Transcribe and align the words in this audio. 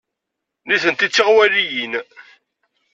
Nitenti 0.67 1.07
d 1.09 1.13
tiɣwaliyin. 1.15 1.93